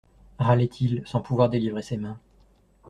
[0.39, 2.17] Râlait-il, sans pouvoir délivrer ses mains.